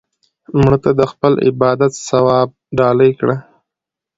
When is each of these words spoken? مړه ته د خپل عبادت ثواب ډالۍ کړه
مړه 0.59 0.77
ته 0.83 0.91
د 0.99 1.01
خپل 1.11 1.33
عبادت 1.47 1.93
ثواب 2.09 2.49
ډالۍ 2.77 3.11
کړه 3.19 3.35